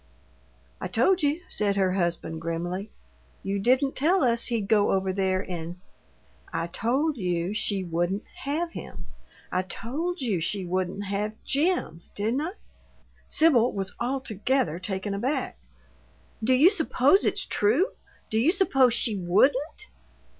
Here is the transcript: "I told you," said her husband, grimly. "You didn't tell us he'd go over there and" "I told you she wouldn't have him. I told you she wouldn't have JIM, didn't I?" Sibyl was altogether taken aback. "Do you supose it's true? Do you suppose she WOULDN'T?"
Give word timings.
"I 0.81 0.87
told 0.87 1.21
you," 1.21 1.41
said 1.47 1.75
her 1.75 1.91
husband, 1.93 2.41
grimly. 2.41 2.89
"You 3.43 3.59
didn't 3.59 3.95
tell 3.95 4.23
us 4.23 4.47
he'd 4.47 4.67
go 4.67 4.93
over 4.93 5.13
there 5.13 5.45
and" 5.47 5.79
"I 6.51 6.65
told 6.65 7.17
you 7.17 7.53
she 7.53 7.83
wouldn't 7.83 8.23
have 8.45 8.71
him. 8.71 9.05
I 9.51 9.61
told 9.61 10.19
you 10.19 10.39
she 10.39 10.65
wouldn't 10.65 11.03
have 11.05 11.33
JIM, 11.43 12.01
didn't 12.15 12.41
I?" 12.41 12.53
Sibyl 13.27 13.73
was 13.73 13.93
altogether 13.99 14.79
taken 14.79 15.13
aback. 15.13 15.57
"Do 16.43 16.55
you 16.55 16.71
supose 16.71 17.23
it's 17.23 17.45
true? 17.45 17.89
Do 18.31 18.39
you 18.39 18.51
suppose 18.51 18.95
she 18.95 19.15
WOULDN'T?" 19.15 19.85